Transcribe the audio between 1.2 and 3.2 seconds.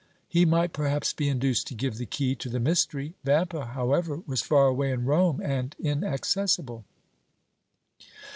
induced to give the key to the mystery.